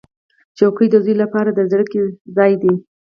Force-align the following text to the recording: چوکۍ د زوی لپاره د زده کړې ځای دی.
چوکۍ 0.57 0.87
د 0.91 0.95
زوی 1.03 1.15
لپاره 1.23 1.49
د 1.53 1.59
زده 1.71 1.83
کړې 1.91 2.05
ځای 2.35 2.53
دی. 2.61 2.73